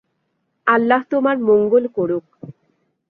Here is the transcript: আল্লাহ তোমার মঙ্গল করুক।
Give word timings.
আল্লাহ 0.67 1.01
তোমার 1.09 1.37
মঙ্গল 1.39 1.83
করুক। 1.87 2.25